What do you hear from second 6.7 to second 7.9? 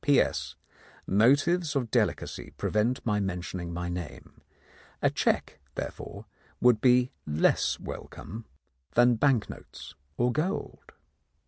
be less